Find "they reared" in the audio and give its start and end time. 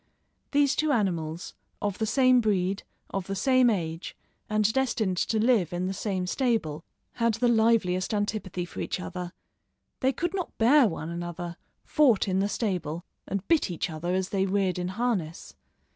14.29-14.79